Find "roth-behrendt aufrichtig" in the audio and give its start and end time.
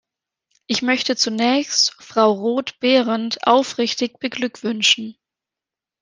2.31-4.17